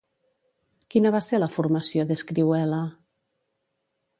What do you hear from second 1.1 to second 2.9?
va ser la formació d'Escrihuela?